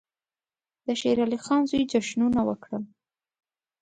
د 0.85 0.87
شېر 0.99 1.17
علي 1.25 1.39
خان 1.45 1.61
زوی 1.69 1.83
جشنونه 1.91 2.39
وکړل. 2.45 2.83